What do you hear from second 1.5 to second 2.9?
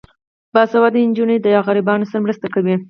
غریبانو سره مرسته کوي.